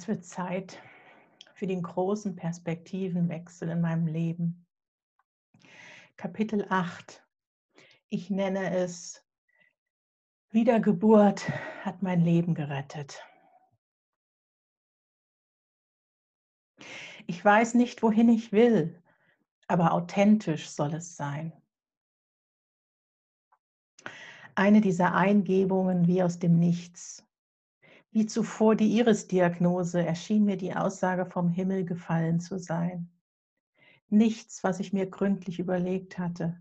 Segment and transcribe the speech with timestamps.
[0.00, 0.82] Es wird Zeit
[1.52, 4.66] für den großen Perspektivenwechsel in meinem Leben.
[6.16, 7.22] Kapitel 8.
[8.08, 9.22] Ich nenne es
[10.48, 11.46] Wiedergeburt
[11.84, 13.22] hat mein Leben gerettet.
[17.26, 19.02] Ich weiß nicht, wohin ich will,
[19.68, 21.52] aber authentisch soll es sein.
[24.54, 27.29] Eine dieser Eingebungen wie aus dem Nichts.
[28.12, 33.08] Wie zuvor die Iris-Diagnose erschien mir die Aussage vom Himmel gefallen zu sein.
[34.08, 36.60] Nichts, was ich mir gründlich überlegt hatte.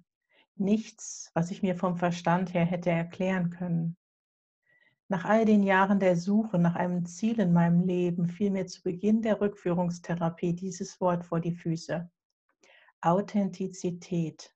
[0.56, 3.98] Nichts, was ich mir vom Verstand her hätte erklären können.
[5.08, 8.84] Nach all den Jahren der Suche nach einem Ziel in meinem Leben fiel mir zu
[8.84, 12.12] Beginn der Rückführungstherapie dieses Wort vor die Füße.
[13.02, 14.54] Authentizität.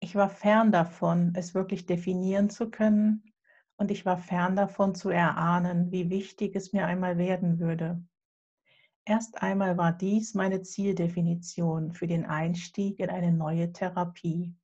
[0.00, 3.22] Ich war fern davon, es wirklich definieren zu können,
[3.78, 8.02] und ich war fern davon zu erahnen, wie wichtig es mir einmal werden würde.
[9.04, 14.54] Erst einmal war dies meine Zieldefinition für den Einstieg in eine neue Therapie.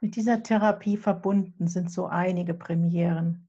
[0.00, 3.48] Mit dieser Therapie verbunden sind so einige Premieren.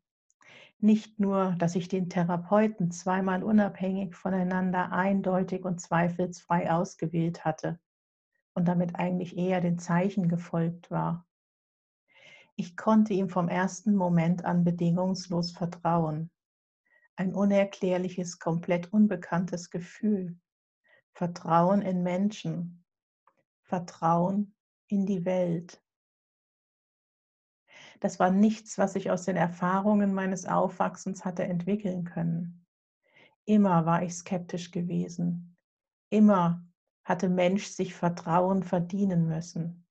[0.80, 7.80] Nicht nur, dass ich den Therapeuten zweimal unabhängig voneinander eindeutig und zweifelsfrei ausgewählt hatte
[8.53, 11.25] und damit eigentlich eher den Zeichen gefolgt war.
[12.58, 16.31] Ich konnte ihm vom ersten Moment an bedingungslos vertrauen.
[17.17, 20.38] Ein unerklärliches, komplett unbekanntes Gefühl.
[21.14, 22.86] Vertrauen in Menschen.
[23.64, 24.56] Vertrauen
[24.88, 25.81] in die Welt.
[28.00, 32.66] Das war nichts, was ich aus den Erfahrungen meines Aufwachsens hatte entwickeln können.
[33.45, 35.58] Immer war ich skeptisch gewesen.
[36.09, 36.66] Immer
[37.03, 39.84] hatte Mensch sich Vertrauen verdienen müssen.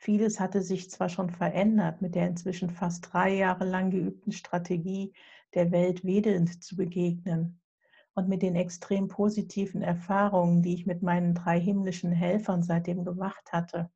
[0.00, 5.12] Vieles hatte sich zwar schon verändert, mit der inzwischen fast drei Jahre lang geübten Strategie,
[5.54, 7.60] der Welt wedelnd zu begegnen
[8.14, 13.52] und mit den extrem positiven Erfahrungen, die ich mit meinen drei himmlischen Helfern seitdem gemacht
[13.52, 13.90] hatte.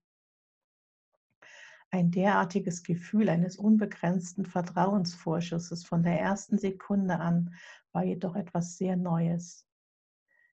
[1.93, 7.55] Ein derartiges Gefühl eines unbegrenzten Vertrauensvorschusses von der ersten Sekunde an
[7.93, 9.67] war jedoch etwas sehr Neues.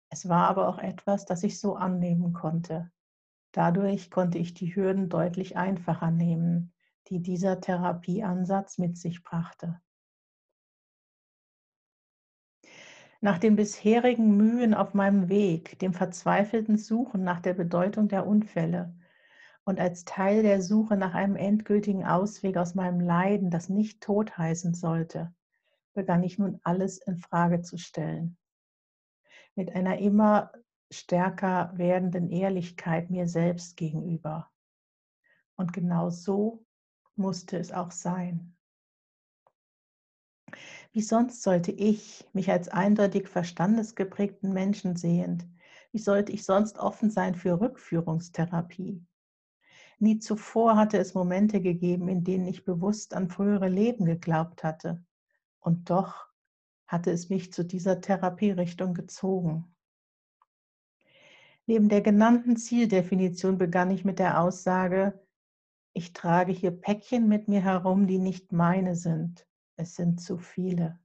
[0.10, 2.92] Es war aber auch etwas, das ich so annehmen konnte,
[3.52, 6.72] Dadurch konnte ich die Hürden deutlich einfacher nehmen,
[7.08, 9.82] die dieser Therapieansatz mit sich brachte.
[13.22, 18.96] Nach den bisherigen Mühen auf meinem Weg, dem verzweifelten Suchen nach der Bedeutung der Unfälle
[19.66, 24.38] und als Teil der Suche nach einem endgültigen Ausweg aus meinem Leiden, das nicht tot
[24.38, 25.34] heißen sollte,
[25.94, 28.38] begann ich nun alles in Frage zu stellen.
[29.56, 30.52] Mit einer immer
[30.92, 34.50] stärker werdenden Ehrlichkeit mir selbst gegenüber.
[35.56, 36.66] Und genau so
[37.16, 38.56] musste es auch sein.
[40.92, 45.48] Wie sonst sollte ich mich als eindeutig verstandesgeprägten Menschen sehend,
[45.92, 49.06] wie sollte ich sonst offen sein für Rückführungstherapie?
[50.00, 55.04] Nie zuvor hatte es Momente gegeben, in denen ich bewusst an frühere Leben geglaubt hatte.
[55.60, 56.28] Und doch
[56.88, 59.76] hatte es mich zu dieser Therapierichtung gezogen.
[61.70, 65.24] Neben der genannten Zieldefinition begann ich mit der Aussage,
[65.94, 69.46] ich trage hier Päckchen mit mir herum, die nicht meine sind.
[69.76, 70.98] Es sind zu viele.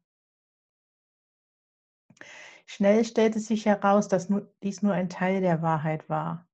[2.64, 4.32] Schnell stellte sich heraus, dass
[4.62, 6.48] dies nur ein Teil der Wahrheit war.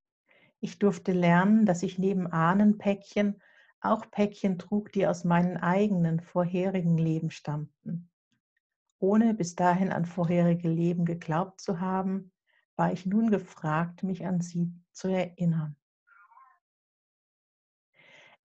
[0.58, 3.40] Ich durfte lernen, dass ich neben Ahnenpäckchen
[3.80, 8.10] auch Päckchen trug, die aus meinen eigenen vorherigen Leben stammten.
[8.98, 12.32] Ohne bis dahin an vorherige Leben geglaubt zu haben,
[12.80, 15.76] war ich nun gefragt, mich an sie zu erinnern.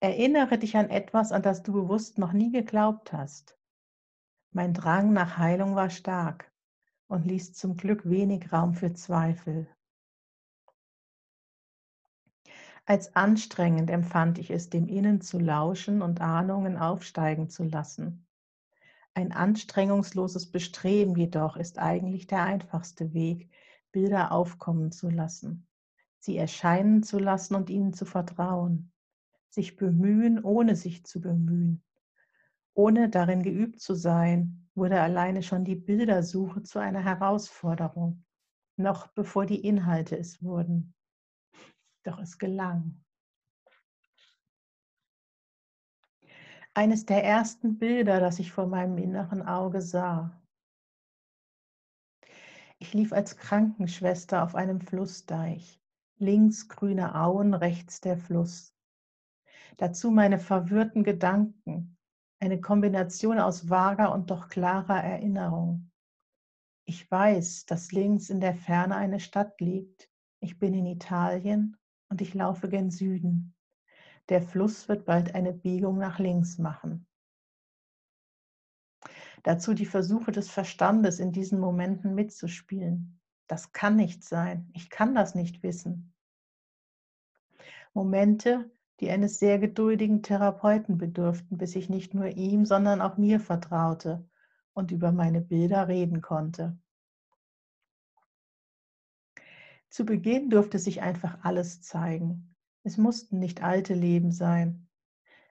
[0.01, 3.57] Erinnere dich an etwas, an das du bewusst noch nie geglaubt hast.
[4.51, 6.51] Mein Drang nach Heilung war stark
[7.07, 9.69] und ließ zum Glück wenig Raum für Zweifel.
[12.85, 18.27] Als anstrengend empfand ich es, dem Innen zu lauschen und Ahnungen aufsteigen zu lassen.
[19.13, 23.49] Ein anstrengungsloses Bestreben jedoch ist eigentlich der einfachste Weg,
[23.95, 25.69] Bilder aufkommen zu lassen,
[26.19, 28.91] sie erscheinen zu lassen und ihnen zu vertrauen,
[29.47, 31.81] sich bemühen, ohne sich zu bemühen.
[32.73, 38.25] Ohne darin geübt zu sein, wurde alleine schon die Bildersuche zu einer Herausforderung,
[38.75, 40.93] noch bevor die Inhalte es wurden.
[42.03, 43.01] Doch es gelang.
[46.73, 50.37] Eines der ersten Bilder, das ich vor meinem inneren Auge sah,
[52.85, 55.81] ich lief als Krankenschwester auf einem Flussdeich.
[56.19, 58.75] Links grüne Auen, rechts der Fluss.
[59.77, 61.97] Dazu meine verwirrten Gedanken.
[62.39, 65.89] Eine Kombination aus vager und doch klarer Erinnerung.
[66.85, 70.07] Ich weiß, dass links in der Ferne eine Stadt liegt.
[70.39, 71.77] Ich bin in Italien
[72.09, 73.55] und ich laufe gen Süden.
[74.29, 77.07] Der Fluss wird bald eine Biegung nach links machen.
[79.45, 83.19] Dazu die Versuche des Verstandes in diesen Momenten mitzuspielen.
[83.45, 84.71] Das kann nicht sein.
[84.73, 86.15] Ich kann das nicht wissen.
[87.93, 93.39] Momente, die eines sehr geduldigen Therapeuten bedurften, bis ich nicht nur ihm, sondern auch mir
[93.39, 94.27] vertraute
[94.73, 96.79] und über meine Bilder reden konnte.
[99.89, 102.55] Zu Beginn durfte sich einfach alles zeigen.
[102.81, 104.84] Es mussten nicht alte Leben sein.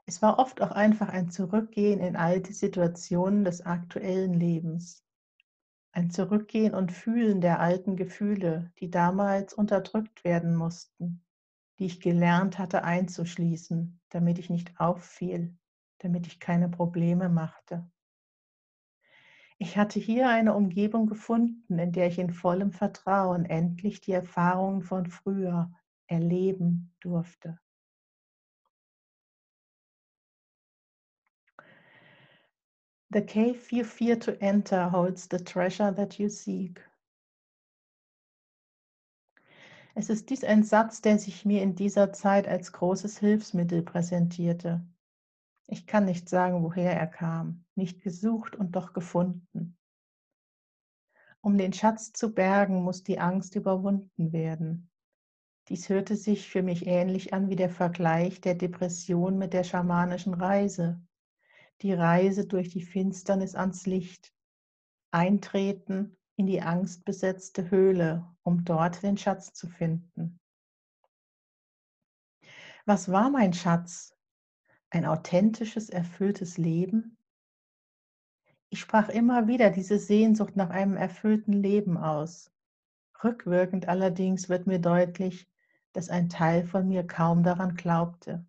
[0.07, 5.03] Es war oft auch einfach ein Zurückgehen in alte Situationen des aktuellen Lebens.
[5.93, 11.25] Ein Zurückgehen und Fühlen der alten Gefühle, die damals unterdrückt werden mussten,
[11.79, 15.57] die ich gelernt hatte einzuschließen, damit ich nicht auffiel,
[15.99, 17.89] damit ich keine Probleme machte.
[19.57, 24.83] Ich hatte hier eine Umgebung gefunden, in der ich in vollem Vertrauen endlich die Erfahrungen
[24.83, 25.73] von früher
[26.09, 27.59] erleben durfte.
[33.11, 36.81] The cave you fear to enter holds the treasure that you seek.
[39.95, 44.85] Es ist dies ein Satz, der sich mir in dieser Zeit als großes Hilfsmittel präsentierte.
[45.69, 49.77] Ich kann nicht sagen, woher er kam, nicht gesucht und doch gefunden.
[51.41, 54.91] Um den Schatz zu bergen, muss die Angst überwunden werden.
[55.69, 60.35] Dies hörte sich für mich ähnlich an wie der Vergleich der Depression mit der schamanischen
[60.35, 61.01] Reise.
[61.85, 64.33] Die Reise durch die Finsternis ans Licht.
[65.13, 70.41] Eintreten in die angstbesetzte Höhle, um dort den Schatz zu finden.
[72.87, 74.15] Was war mein Schatz?
[74.95, 77.19] ein authentisches, erfülltes Leben?
[78.71, 82.51] Ich sprach immer wieder diese Sehnsucht nach einem erfüllten Leben aus.
[83.23, 85.49] Rückwirkend allerdings wird mir deutlich,
[85.93, 88.47] dass ein Teil von mir kaum daran glaubte.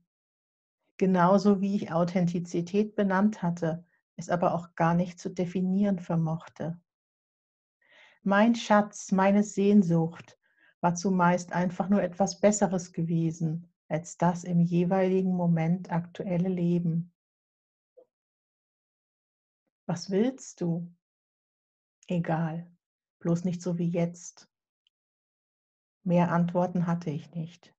[0.97, 6.79] Genauso wie ich Authentizität benannt hatte, es aber auch gar nicht zu definieren vermochte.
[8.23, 10.39] Mein Schatz, meine Sehnsucht
[10.79, 17.13] war zumeist einfach nur etwas Besseres gewesen, als das im jeweiligen Moment aktuelle Leben.
[19.85, 20.91] Was willst du?
[22.07, 22.71] Egal,
[23.19, 24.49] bloß nicht so wie jetzt.
[26.03, 27.74] Mehr Antworten hatte ich nicht.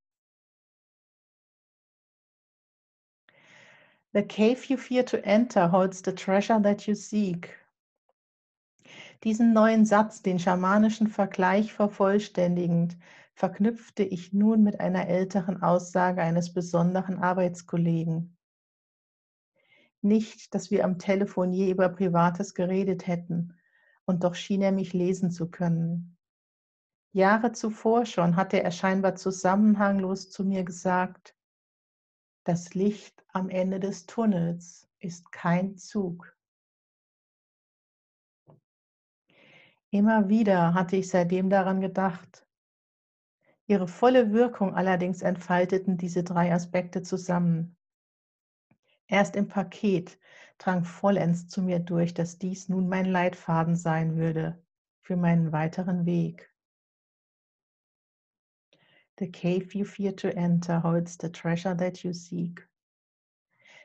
[4.16, 7.54] The cave you fear to enter holds the treasure that you seek.
[9.22, 12.96] Diesen neuen Satz, den schamanischen Vergleich vervollständigend,
[13.34, 18.38] verknüpfte ich nun mit einer älteren Aussage eines besonderen Arbeitskollegen.
[20.00, 23.52] Nicht, dass wir am Telefon je über Privates geredet hätten,
[24.06, 26.16] und doch schien er mich lesen zu können.
[27.12, 31.35] Jahre zuvor schon hatte er scheinbar zusammenhanglos zu mir gesagt,
[32.46, 36.37] das Licht am Ende des Tunnels ist kein Zug.
[39.90, 42.46] Immer wieder hatte ich seitdem daran gedacht,
[43.69, 47.76] Ihre volle Wirkung allerdings entfalteten diese drei Aspekte zusammen.
[49.09, 50.20] Erst im Paket
[50.59, 54.62] drang vollends zu mir durch, dass dies nun mein Leitfaden sein würde
[55.00, 56.52] für meinen weiteren Weg.
[59.18, 62.68] The cave you fear to enter holds the treasure that you seek.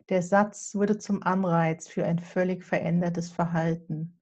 [0.10, 4.20] Der Satz wurde zum Anreiz für ein völlig verändertes Verhalten.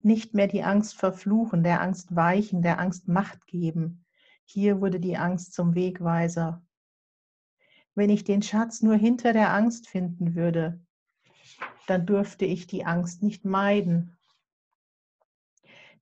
[0.00, 4.04] Nicht mehr die Angst verfluchen, der Angst weichen, der Angst Macht geben,
[4.44, 6.62] hier wurde die Angst zum Wegweiser.
[7.96, 10.80] Wenn ich den Schatz nur hinter der Angst finden würde,
[11.88, 14.16] dann dürfte ich die Angst nicht meiden.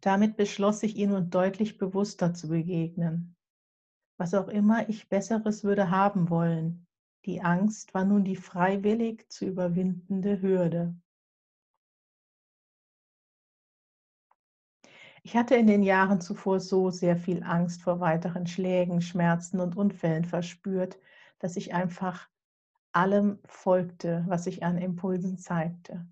[0.03, 3.36] Damit beschloss ich ihr nun deutlich bewusster zu begegnen.
[4.19, 6.87] Was auch immer ich Besseres würde haben wollen,
[7.27, 10.95] die Angst war nun die freiwillig zu überwindende Hürde.
[15.23, 19.77] Ich hatte in den Jahren zuvor so sehr viel Angst vor weiteren Schlägen, Schmerzen und
[19.77, 21.01] Unfällen verspürt,
[21.41, 22.29] dass ich einfach
[22.93, 26.07] allem folgte, was sich an Impulsen zeigte.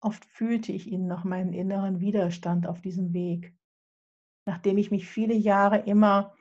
[0.00, 3.52] Oft fühlte ich ihn noch meinen inneren Widerstand auf diesem Weg.
[4.46, 6.34] Nachdem ich mich viele Jahre immer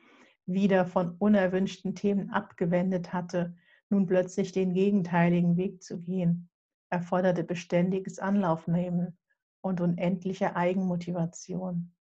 [0.46, 3.56] wieder von unerwünschten Themen abgewendet hatte,
[3.90, 6.50] nun plötzlich den gegenteiligen Weg zu gehen,
[6.90, 9.18] erforderte beständiges Anlaufnehmen
[9.62, 11.94] und unendliche Eigenmotivation.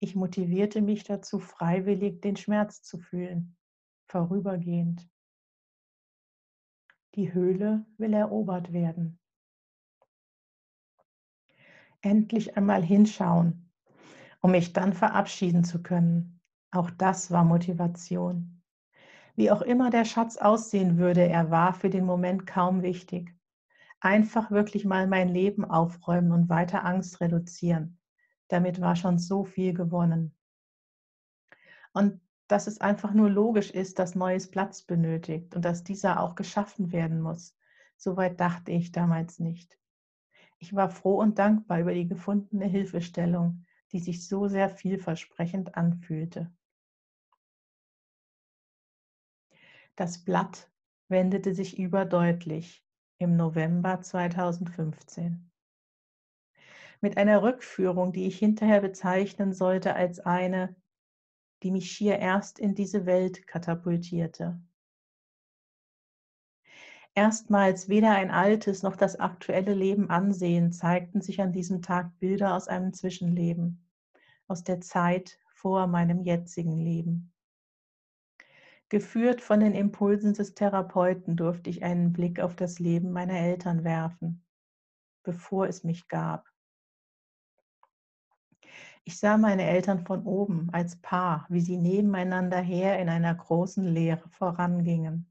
[0.00, 3.56] Ich motivierte mich dazu, freiwillig den Schmerz zu fühlen,
[4.06, 5.08] vorübergehend.
[7.14, 9.18] Die Höhle will erobert werden.
[12.00, 13.72] Endlich einmal hinschauen,
[14.40, 16.37] um mich dann verabschieden zu können.
[16.70, 18.62] Auch das war Motivation.
[19.36, 23.34] Wie auch immer der Schatz aussehen würde, er war für den Moment kaum wichtig.
[24.00, 27.98] Einfach wirklich mal mein Leben aufräumen und weiter Angst reduzieren.
[28.48, 30.34] Damit war schon so viel gewonnen.
[31.92, 36.34] Und dass es einfach nur logisch ist, dass Neues Platz benötigt und dass dieser auch
[36.34, 37.56] geschaffen werden muss.
[37.96, 39.78] Soweit dachte ich damals nicht.
[40.58, 46.50] Ich war froh und dankbar über die gefundene Hilfestellung, die sich so sehr vielversprechend anfühlte.
[49.98, 50.70] Das Blatt
[51.08, 52.86] wendete sich überdeutlich
[53.18, 55.50] im November 2015.
[57.00, 60.76] Mit einer Rückführung, die ich hinterher bezeichnen sollte als eine,
[61.64, 64.62] die mich schier erst in diese Welt katapultierte.
[67.16, 72.54] Erstmals weder ein altes noch das aktuelle Leben ansehen, zeigten sich an diesem Tag Bilder
[72.54, 73.84] aus einem Zwischenleben,
[74.46, 77.32] aus der Zeit vor meinem jetzigen Leben.
[78.90, 83.84] Geführt von den Impulsen des Therapeuten durfte ich einen Blick auf das Leben meiner Eltern
[83.84, 84.46] werfen,
[85.22, 86.48] bevor es mich gab.
[89.04, 93.84] Ich sah meine Eltern von oben als Paar, wie sie nebeneinander her in einer großen
[93.84, 95.30] Leere vorangingen.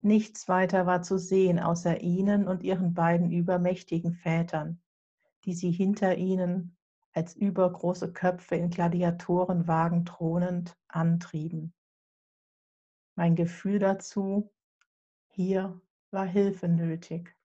[0.00, 4.82] Nichts weiter war zu sehen außer ihnen und ihren beiden übermächtigen Vätern,
[5.44, 6.76] die sie hinter ihnen
[7.12, 11.74] als übergroße Köpfe in Gladiatorenwagen thronend antrieben.
[13.16, 14.50] Mein Gefühl dazu,
[15.28, 15.80] hier
[16.10, 17.36] war Hilfe nötig.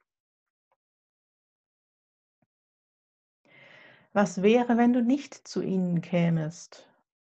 [4.13, 6.87] Was wäre, wenn du nicht zu ihnen kämest?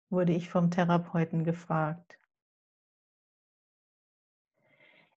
[0.08, 2.18] wurde ich vom Therapeuten gefragt.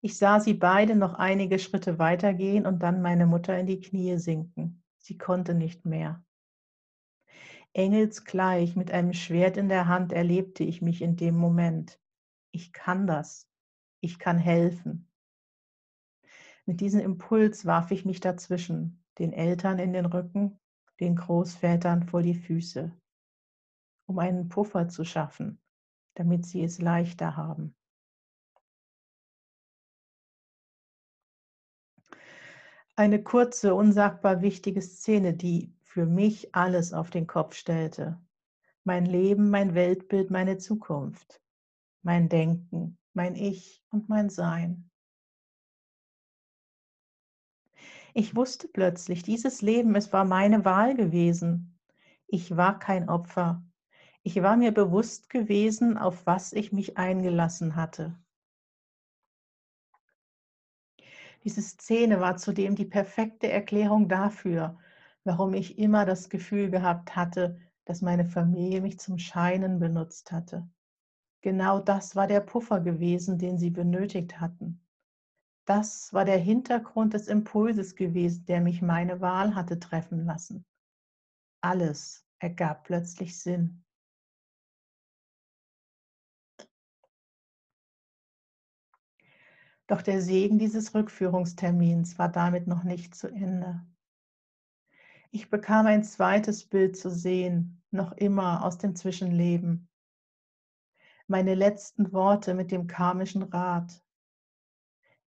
[0.01, 4.17] Ich sah sie beide noch einige Schritte weitergehen und dann meine Mutter in die Knie
[4.17, 4.83] sinken.
[4.97, 6.23] Sie konnte nicht mehr.
[7.73, 11.99] Engelsgleich mit einem Schwert in der Hand erlebte ich mich in dem Moment.
[12.55, 13.49] Ich kann das.
[13.99, 15.09] Ich kann helfen.
[16.65, 20.57] Mit diesem Impuls warf ich mich dazwischen, den Eltern in den Rücken,
[21.01, 22.97] den Großvätern vor die Füße,
[24.05, 25.61] um einen Puffer zu schaffen,
[26.13, 27.75] damit sie es leichter haben.
[32.95, 38.17] Eine kurze, unsagbar wichtige Szene, die für mich alles auf den Kopf stellte.
[38.85, 41.41] Mein Leben, mein Weltbild, meine Zukunft,
[42.05, 44.91] mein Denken, mein Ich und mein Sein.
[48.13, 51.79] Ich wusste plötzlich, dieses Leben, es war meine Wahl gewesen.
[52.27, 53.63] Ich war kein Opfer.
[54.21, 58.17] Ich war mir bewusst gewesen, auf was ich mich eingelassen hatte.
[61.43, 64.77] Diese Szene war zudem die perfekte Erklärung dafür,
[65.23, 70.69] warum ich immer das Gefühl gehabt hatte, dass meine Familie mich zum Scheinen benutzt hatte.
[71.45, 74.83] Genau das war der Puffer gewesen, den sie benötigt hatten.
[75.65, 80.65] Das war der Hintergrund des Impulses gewesen, der mich meine Wahl hatte treffen lassen.
[81.61, 83.83] Alles ergab plötzlich Sinn.
[89.85, 93.85] Doch der Segen dieses Rückführungstermins war damit noch nicht zu Ende.
[95.29, 99.87] Ich bekam ein zweites Bild zu sehen, noch immer aus dem Zwischenleben.
[101.27, 104.03] Meine letzten Worte mit dem karmischen Rat.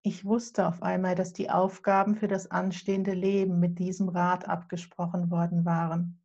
[0.04, 5.32] Ich wusste auf einmal, dass die Aufgaben für das anstehende Leben mit diesem Rat abgesprochen
[5.32, 6.22] worden waren.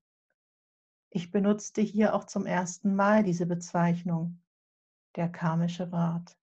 [1.10, 4.42] Ich benutzte hier auch zum ersten Mal diese Bezeichnung,
[5.16, 6.36] der karmische Rat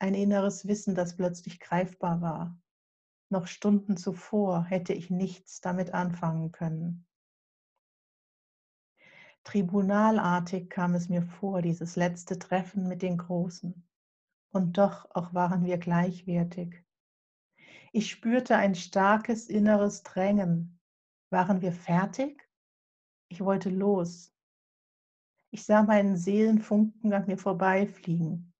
[0.00, 2.58] ein inneres Wissen, das plötzlich greifbar war.
[3.28, 7.06] Noch Stunden zuvor hätte ich nichts damit anfangen können.
[9.44, 13.86] Tribunalartig kam es mir vor, dieses letzte Treffen mit den Großen.
[14.52, 16.84] Und doch auch waren wir gleichwertig.
[17.92, 20.78] Ich spürte ein starkes inneres Drängen.
[21.30, 22.48] Waren wir fertig?
[23.28, 24.32] Ich wollte los.
[25.50, 28.52] Ich sah meinen Seelenfunken an mir vorbeifliegen.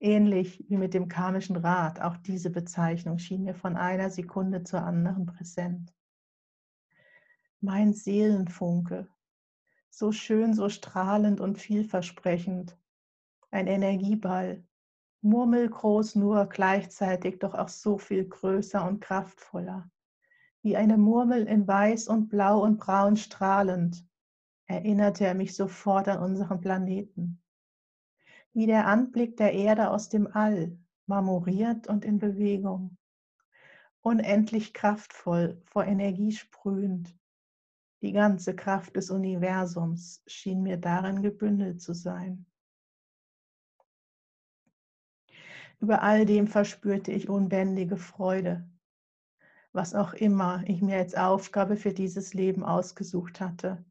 [0.00, 4.82] Ähnlich wie mit dem karmischen Rad, auch diese Bezeichnung schien mir von einer Sekunde zur
[4.82, 5.94] anderen präsent.
[7.60, 9.08] Mein Seelenfunke,
[9.94, 12.78] so schön, so strahlend und vielversprechend,
[13.50, 14.64] ein Energieball,
[15.20, 19.90] murmelgroß nur gleichzeitig, doch auch so viel größer und kraftvoller,
[20.62, 24.02] wie eine Murmel in weiß und blau und braun strahlend,
[24.66, 27.42] erinnerte er mich sofort an unseren Planeten.
[28.54, 32.96] Wie der Anblick der Erde aus dem All, marmoriert und in Bewegung,
[34.00, 37.14] unendlich kraftvoll, vor Energie sprühend.
[38.02, 42.46] Die ganze Kraft des Universums schien mir darin gebündelt zu sein.
[45.78, 48.68] Über all dem verspürte ich unbändige Freude,
[49.70, 53.84] was auch immer ich mir als Aufgabe für dieses Leben ausgesucht hatte.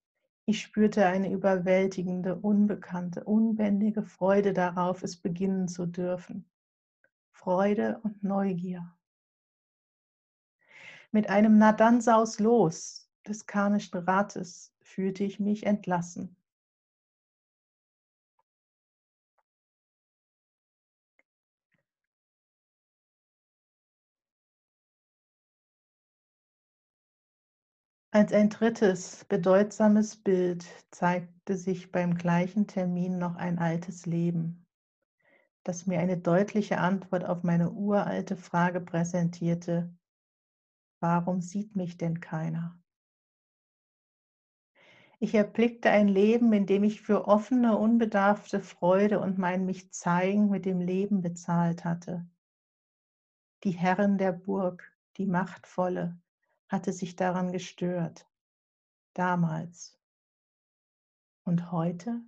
[0.45, 6.49] Ich spürte eine überwältigende, unbekannte, unbändige Freude darauf, es beginnen zu dürfen.
[7.31, 8.93] Freude und Neugier.
[11.11, 16.35] Mit einem Na dann saus los des karmischen Rates fühlte ich mich entlassen.
[28.13, 34.65] Als ein drittes bedeutsames Bild zeigte sich beim gleichen Termin noch ein altes Leben,
[35.63, 39.93] das mir eine deutliche Antwort auf meine uralte Frage präsentierte,
[41.01, 42.80] warum sieht mich denn keiner?
[45.23, 50.49] Ich erblickte ein Leben, in dem ich für offene, unbedarfte Freude und mein mich zeigen
[50.49, 52.27] mit dem Leben bezahlt hatte.
[53.63, 56.19] Die Herrin der Burg, die Machtvolle,
[56.69, 58.27] hatte sich daran gestört.
[59.13, 59.95] Damals.
[61.43, 62.21] Und heute?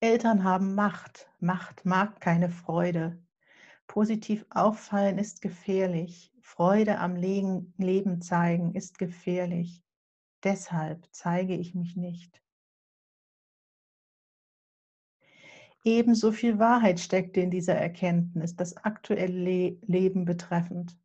[0.00, 1.28] Eltern haben Macht.
[1.38, 3.22] Macht mag keine Freude.
[3.86, 6.32] Positiv auffallen ist gefährlich.
[6.40, 9.83] Freude am Leben zeigen ist gefährlich.
[10.44, 12.42] Deshalb zeige ich mich nicht.
[15.84, 20.98] Ebenso viel Wahrheit steckte in dieser Erkenntnis, das aktuelle Leben betreffend.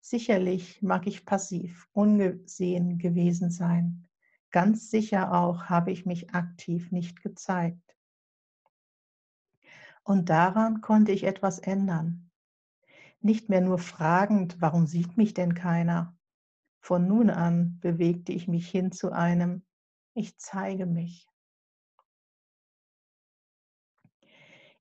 [0.00, 4.06] Sicherlich mag ich passiv, ungesehen gewesen sein.
[4.50, 7.96] Ganz sicher auch habe ich mich aktiv nicht gezeigt.
[10.02, 12.30] Und daran konnte ich etwas ändern.
[13.20, 16.14] Nicht mehr nur fragend, warum sieht mich denn keiner?
[16.84, 19.64] Von nun an bewegte ich mich hin zu einem,
[20.12, 21.26] ich zeige mich.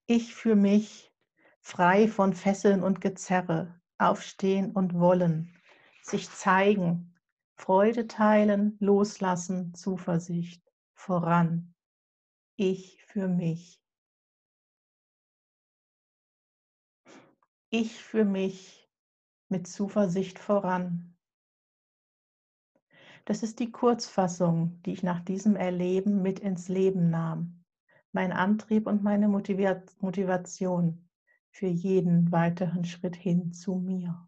[0.06, 1.14] Ich für mich
[1.62, 5.56] frei von Fesseln und Gezerre, aufstehen und wollen,
[6.02, 7.16] sich zeigen,
[7.56, 10.62] Freude teilen, loslassen, Zuversicht,
[10.94, 11.74] voran.
[12.58, 13.82] Ich für mich.
[17.70, 18.92] Ich für mich
[19.48, 21.13] mit Zuversicht voran.
[23.26, 27.64] Das ist die Kurzfassung, die ich nach diesem Erleben mit ins Leben nahm.
[28.12, 31.10] Mein Antrieb und meine Motivation
[31.50, 34.28] für jeden weiteren Schritt hin zu mir.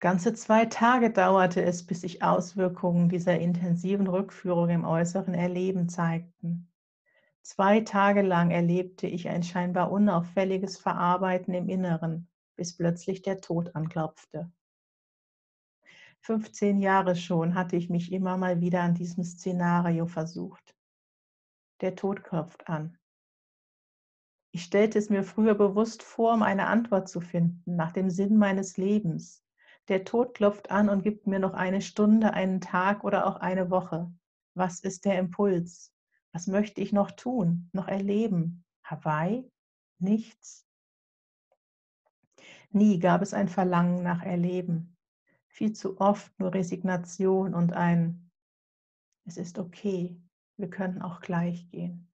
[0.00, 6.68] Ganze zwei Tage dauerte es, bis sich Auswirkungen dieser intensiven Rückführung im äußeren Erleben zeigten.
[7.48, 13.76] Zwei Tage lang erlebte ich ein scheinbar unauffälliges Verarbeiten im Inneren, bis plötzlich der Tod
[13.76, 14.50] anklopfte.
[16.22, 20.74] 15 Jahre schon hatte ich mich immer mal wieder an diesem Szenario versucht.
[21.82, 22.98] Der Tod klopft an.
[24.50, 28.38] Ich stellte es mir früher bewusst vor, um eine Antwort zu finden nach dem Sinn
[28.38, 29.44] meines Lebens.
[29.86, 33.70] Der Tod klopft an und gibt mir noch eine Stunde, einen Tag oder auch eine
[33.70, 34.12] Woche.
[34.54, 35.95] Was ist der Impuls?
[36.36, 38.62] Was möchte ich noch tun, noch erleben?
[38.84, 39.50] Hawaii?
[39.98, 40.66] Nichts?
[42.70, 44.96] Nie gab es ein Verlangen nach Erleben
[45.56, 48.30] viel zu oft nur Resignation und ein,
[49.24, 50.20] es ist okay,
[50.58, 52.12] wir können auch gleich gehen.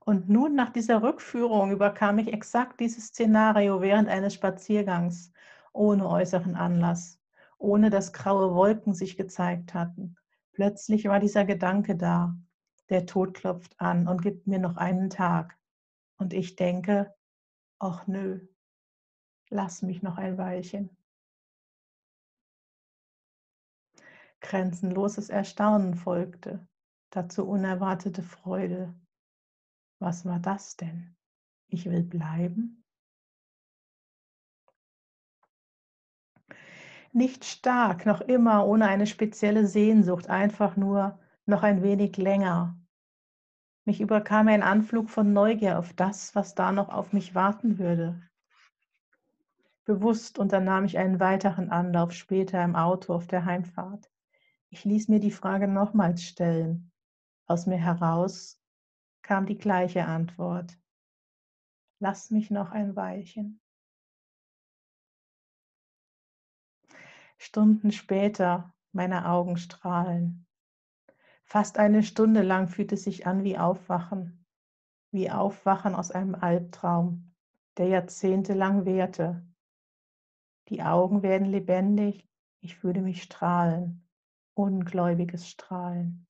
[0.00, 5.32] Und nun nach dieser Rückführung überkam ich exakt dieses Szenario während eines Spaziergangs,
[5.72, 7.18] ohne äußeren Anlass,
[7.56, 10.16] ohne dass graue Wolken sich gezeigt hatten.
[10.52, 12.36] Plötzlich war dieser Gedanke da,
[12.88, 15.58] der Tod klopft an und gibt mir noch einen Tag.
[16.18, 17.14] Und ich denke,
[17.78, 18.46] ach nö,
[19.52, 20.96] Lass mich noch ein Weilchen.
[24.40, 26.66] Grenzenloses Erstaunen folgte,
[27.10, 28.94] dazu unerwartete Freude.
[29.98, 31.14] Was war das denn?
[31.68, 32.81] Ich will bleiben?
[37.12, 42.78] Nicht stark, noch immer ohne eine spezielle Sehnsucht, einfach nur noch ein wenig länger.
[43.84, 48.22] Mich überkam ein Anflug von Neugier auf das, was da noch auf mich warten würde.
[49.84, 54.10] Bewusst unternahm ich einen weiteren Anlauf später im Auto auf der Heimfahrt.
[54.70, 56.92] Ich ließ mir die Frage nochmals stellen.
[57.46, 58.58] Aus mir heraus
[59.20, 60.78] kam die gleiche Antwort.
[61.98, 63.61] Lass mich noch ein Weilchen.
[67.44, 70.46] Stunden später meine Augen strahlen.
[71.42, 74.46] Fast eine Stunde lang fühlt es sich an wie Aufwachen,
[75.10, 77.34] wie Aufwachen aus einem Albtraum,
[77.78, 79.44] der jahrzehntelang währte.
[80.68, 84.08] Die Augen werden lebendig, ich fühle mich strahlen,
[84.54, 86.28] ungläubiges Strahlen.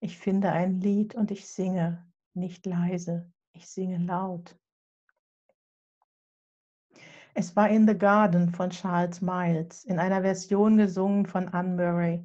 [0.00, 4.58] Ich finde ein Lied und ich singe, nicht leise, ich singe laut.
[7.38, 12.24] Es war In the Garden von Charles Miles, in einer Version gesungen von Anne Murray.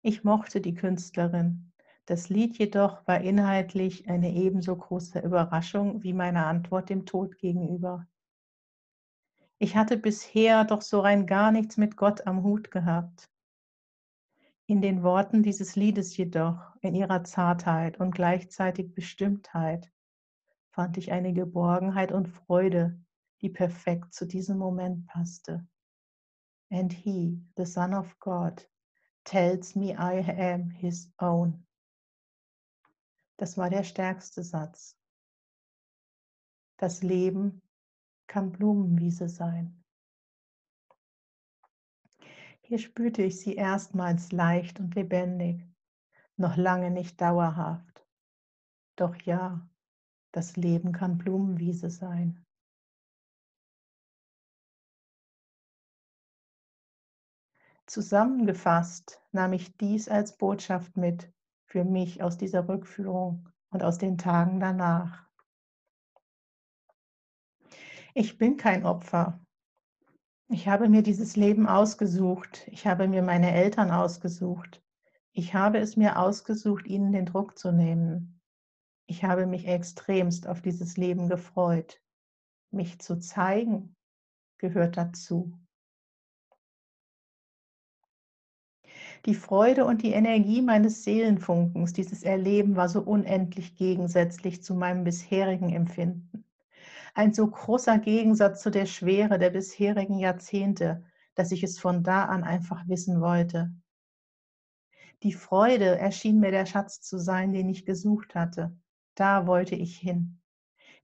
[0.00, 1.72] Ich mochte die Künstlerin.
[2.06, 8.06] Das Lied jedoch war inhaltlich eine ebenso große Überraschung wie meine Antwort dem Tod gegenüber.
[9.58, 13.28] Ich hatte bisher doch so rein gar nichts mit Gott am Hut gehabt.
[14.66, 19.90] In den Worten dieses Liedes jedoch, in ihrer Zartheit und gleichzeitig Bestimmtheit,
[20.70, 23.00] fand ich eine Geborgenheit und Freude,
[23.44, 25.68] die perfekt zu diesem Moment passte.
[26.70, 28.66] And he, the Son of God,
[29.24, 31.66] tells me I am his own.
[33.36, 34.98] Das war der stärkste Satz.
[36.78, 37.60] Das Leben
[38.26, 39.84] kann Blumenwiese sein.
[42.62, 45.68] Hier spürte ich sie erstmals leicht und lebendig,
[46.38, 48.06] noch lange nicht dauerhaft.
[48.96, 49.68] Doch ja,
[50.32, 52.43] das Leben kann Blumenwiese sein.
[57.86, 61.32] Zusammengefasst nahm ich dies als Botschaft mit
[61.66, 65.28] für mich aus dieser Rückführung und aus den Tagen danach.
[68.14, 69.44] Ich bin kein Opfer.
[70.48, 72.68] Ich habe mir dieses Leben ausgesucht.
[72.68, 74.82] Ich habe mir meine Eltern ausgesucht.
[75.32, 78.40] Ich habe es mir ausgesucht, ihnen den Druck zu nehmen.
[79.06, 82.00] Ich habe mich extremst auf dieses Leben gefreut.
[82.70, 83.96] Mich zu zeigen
[84.58, 85.58] gehört dazu.
[89.26, 95.02] Die Freude und die Energie meines Seelenfunkens, dieses Erleben war so unendlich gegensätzlich zu meinem
[95.02, 96.44] bisherigen Empfinden.
[97.14, 102.26] Ein so großer Gegensatz zu der Schwere der bisherigen Jahrzehnte, dass ich es von da
[102.26, 103.72] an einfach wissen wollte.
[105.22, 108.76] Die Freude erschien mir der Schatz zu sein, den ich gesucht hatte.
[109.14, 110.38] Da wollte ich hin.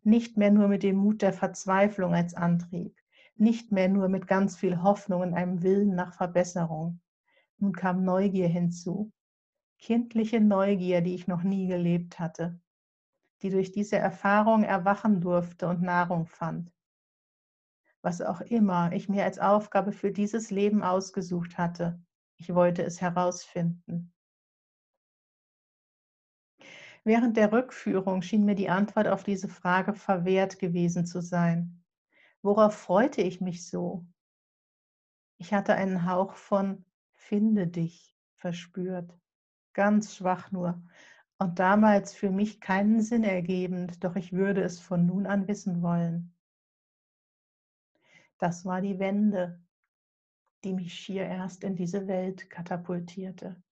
[0.03, 2.95] Nicht mehr nur mit dem Mut der Verzweiflung als Antrieb,
[3.37, 7.01] nicht mehr nur mit ganz viel Hoffnung und einem Willen nach Verbesserung,
[7.61, 9.13] nun kam Neugier hinzu,
[9.79, 12.61] kindliche Neugier, die ich noch nie gelebt hatte,
[13.43, 16.73] die durch diese Erfahrung erwachen durfte und Nahrung fand.
[18.03, 22.03] Was auch immer ich mir als Aufgabe für dieses Leben ausgesucht hatte,
[22.37, 24.13] ich wollte es herausfinden.
[27.05, 31.83] Während der Rückführung schien mir die Antwort auf diese Frage verwehrt gewesen zu sein.
[32.43, 34.07] Worauf freute ich mich so?
[35.39, 36.85] Ich hatte einen Hauch von
[37.21, 39.17] Finde dich verspürt,
[39.75, 40.83] ganz schwach nur
[41.39, 45.81] und damals für mich keinen Sinn ergebend, doch ich würde es von nun an wissen
[45.83, 46.35] wollen.
[48.39, 49.63] Das war die Wende,
[50.65, 53.63] die mich schier erst in diese Welt katapultierte.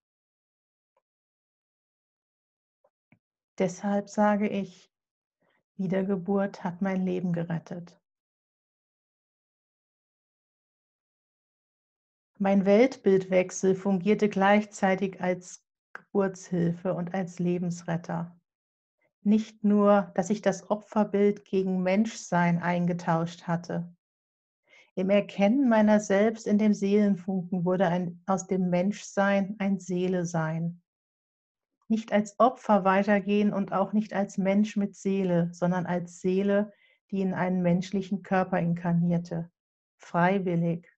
[3.57, 4.93] Deshalb sage ich,
[5.75, 7.99] Wiedergeburt hat mein Leben gerettet.
[12.41, 18.39] Mein Weltbildwechsel fungierte gleichzeitig als Geburtshilfe und als Lebensretter.
[19.23, 23.93] Nicht nur, dass ich das Opferbild gegen Menschsein eingetauscht hatte.
[24.95, 30.81] Im Erkennen meiner selbst in dem Seelenfunken wurde ein, aus dem Menschsein ein Seele-Sein.
[31.89, 36.71] Nicht als Opfer weitergehen und auch nicht als Mensch mit Seele, sondern als Seele,
[37.11, 39.51] die in einen menschlichen Körper inkarnierte.
[39.97, 40.88] Freiwillig,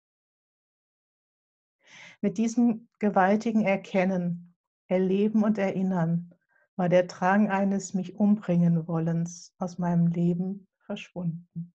[2.22, 4.56] mit diesem gewaltigen Erkennen,
[4.88, 6.34] Erleben und Erinnern
[6.76, 11.74] war der Drang eines mich umbringen wollens aus meinem Leben verschwunden.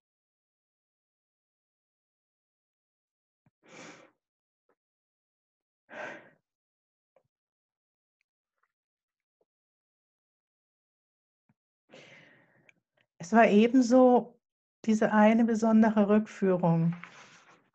[13.18, 14.38] Es war ebenso
[14.84, 16.94] diese eine besondere Rückführung,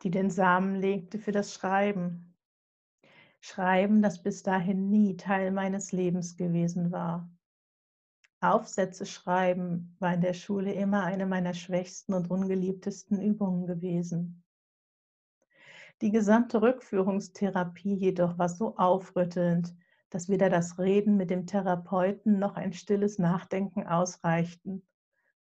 [0.01, 2.30] die den Samen legte für das Schreiben,
[3.41, 7.29] Schreiben, das bis dahin nie Teil meines Lebens gewesen war.
[8.39, 14.43] Aufsätze schreiben war in der Schule immer eine meiner schwächsten und ungeliebtesten Übungen gewesen.
[16.01, 19.75] Die gesamte Rückführungstherapie jedoch war so aufrüttelnd,
[20.09, 24.87] dass weder das Reden mit dem Therapeuten noch ein stilles Nachdenken ausreichten,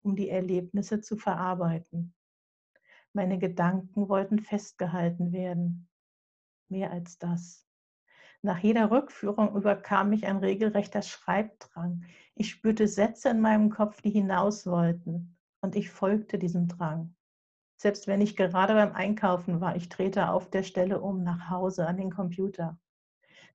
[0.02, 2.16] um die Erlebnisse zu verarbeiten.
[3.14, 5.88] Meine Gedanken wollten festgehalten werden.
[6.70, 7.67] Mehr als das.
[8.44, 12.06] Nach jeder Rückführung überkam mich ein regelrechter Schreibdrang.
[12.36, 17.16] Ich spürte Sätze in meinem Kopf, die hinaus wollten, und ich folgte diesem Drang.
[17.78, 21.88] Selbst wenn ich gerade beim Einkaufen war, ich drehte auf der Stelle um nach Hause
[21.88, 22.80] an den Computer.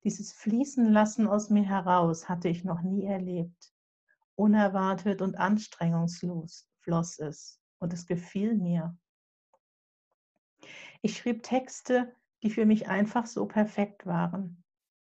[0.04, 3.72] Dieses Fließen lassen aus mir heraus hatte ich noch nie erlebt.
[4.34, 8.96] Unerwartet und anstrengungslos floss es und es gefiel mir.
[11.02, 14.61] Ich schrieb Texte, die für mich einfach so perfekt waren.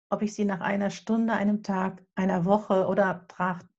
[0.09, 3.25] Ob ich sie nach einer Stunde, einem Tag, einer Woche oder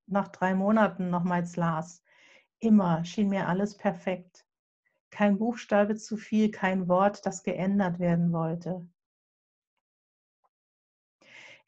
[0.06, 2.02] nach drei Monaten nochmals las,
[2.58, 4.46] immer schien mir alles perfekt.
[5.10, 8.88] Kein Buchstabe zu viel, kein Wort, das geändert werden wollte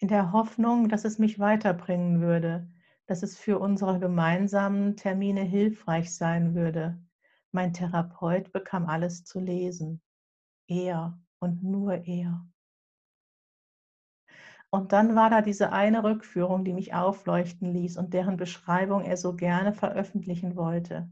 [0.01, 2.67] in der Hoffnung, dass es mich weiterbringen würde,
[3.07, 6.99] dass es für unsere gemeinsamen Termine hilfreich sein würde.
[7.53, 10.01] Mein Therapeut bekam alles zu lesen.
[10.67, 12.47] Er und nur er.
[14.71, 19.17] Und dann war da diese eine Rückführung, die mich aufleuchten ließ und deren Beschreibung er
[19.17, 21.11] so gerne veröffentlichen wollte.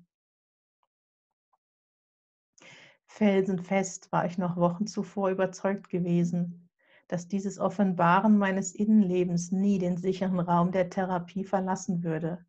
[3.06, 6.68] Felsenfest war ich noch Wochen zuvor überzeugt gewesen,
[7.08, 12.46] dass dieses Offenbaren meines Innenlebens nie den sicheren Raum der Therapie verlassen würde.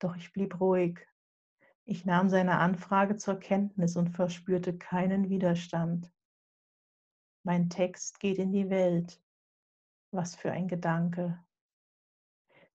[0.00, 1.06] Doch ich blieb ruhig.
[1.84, 6.10] Ich nahm seine Anfrage zur Kenntnis und verspürte keinen Widerstand.
[7.44, 9.20] Mein Text geht in die Welt.
[10.12, 11.38] Was für ein Gedanke.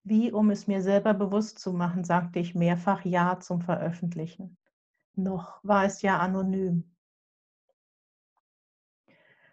[0.03, 4.57] Wie, um es mir selber bewusst zu machen, sagte ich mehrfach Ja zum Veröffentlichen.
[5.15, 6.95] Noch war es ja anonym.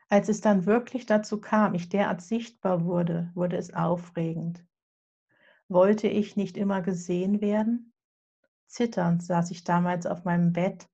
[0.09, 4.62] Als es dann wirklich dazu kam, ich derart sichtbar wurde, wurde es aufregend.
[5.68, 7.95] Wollte ich nicht immer gesehen werden?
[8.66, 10.88] Zitternd saß ich damals auf meinem Bett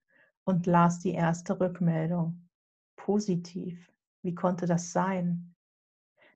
[0.44, 2.48] und las die erste Rückmeldung.
[2.94, 3.92] Positiv.
[4.22, 5.57] Wie konnte das sein?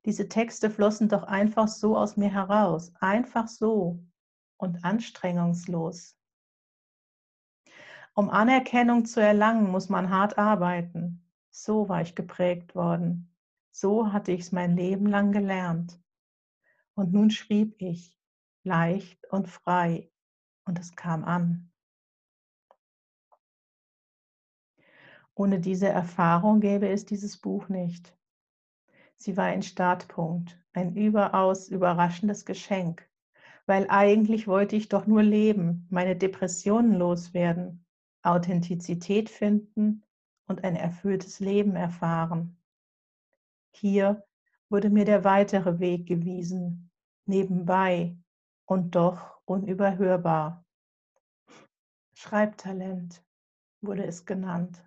[0.04, 4.04] Diese Texte flossen doch einfach so aus mir heraus, einfach so
[4.56, 6.16] und anstrengungslos.
[8.14, 11.24] Um Anerkennung zu erlangen, muss man hart arbeiten.
[11.50, 13.34] So war ich geprägt worden.
[13.70, 15.98] So hatte ich es mein Leben lang gelernt.
[16.94, 18.18] Und nun schrieb ich,
[18.64, 20.10] leicht und frei,
[20.64, 21.72] und es kam an.
[25.34, 28.14] Ohne diese Erfahrung gäbe es dieses Buch nicht.
[29.22, 33.08] Sie war ein Startpunkt, ein überaus überraschendes Geschenk,
[33.66, 37.84] weil eigentlich wollte ich doch nur leben, meine Depressionen loswerden,
[38.24, 40.02] Authentizität finden
[40.48, 42.60] und ein erfülltes Leben erfahren.
[43.70, 44.26] Hier
[44.68, 46.90] wurde mir der weitere Weg gewiesen,
[47.24, 48.16] nebenbei
[48.64, 50.64] und doch unüberhörbar.
[52.14, 53.22] Schreibtalent
[53.82, 54.84] wurde es genannt.